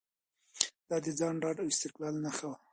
[0.89, 2.57] دا د ځان ډاډ او استقلال نښه وه.